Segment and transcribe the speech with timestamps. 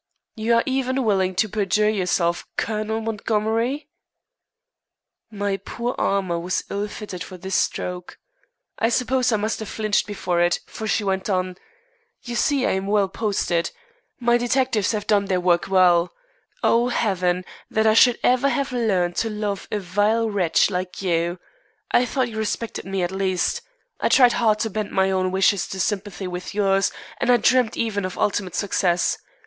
[0.33, 3.87] "You are even willing to perjure yourself, Colonel Montgomery?"
[5.29, 8.17] My poor armor was ill fitted for this stroke.
[8.79, 11.55] I suppose I must have flinched before it, for she went on:
[12.23, 13.69] "You see I am well posted.
[14.19, 16.11] My detectives have done their work well.
[16.63, 21.37] Oh, Heaven, that I should ever have learned to love a vile wretch like you.
[21.91, 23.61] I thought you respected me, at least.
[23.99, 27.77] I tried hard to bend my own wishes to sympathy with yours, and I dreamt
[27.77, 29.19] even of ultimate success.